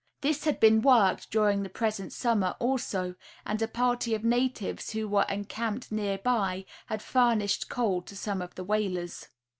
[0.21, 3.13] This had been worked during the present summer, also,
[3.45, 8.41] and a party of natives who were encamped near by had furnished coal to some
[8.41, 9.27] of the whalers.